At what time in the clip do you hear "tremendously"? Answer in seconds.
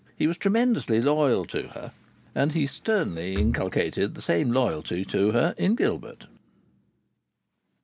0.37-0.99